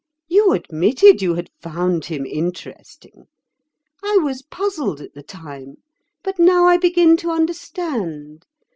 You 0.27 0.53
admitted 0.53 1.21
you 1.21 1.35
had 1.35 1.51
found 1.61 2.05
him 2.05 2.25
interesting. 2.25 3.27
I 4.03 4.17
was 4.23 4.41
puzzled 4.41 4.99
at 4.99 5.13
the 5.13 5.21
time, 5.21 5.75
but 6.23 6.39
now 6.39 6.65
I 6.65 6.77
begin 6.77 7.17
to 7.17 7.29
understand. 7.29 8.47